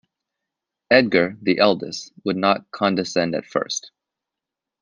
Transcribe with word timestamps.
Edgar, 0.89 1.37
the 1.43 1.59
eldest, 1.59 2.11
would 2.25 2.35
not 2.35 2.71
condescend 2.71 3.35
at 3.35 3.45
first. 3.45 3.91